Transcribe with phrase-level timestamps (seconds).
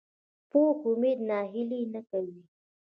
[0.49, 2.39] پوخ امید ناهیلي نه کوي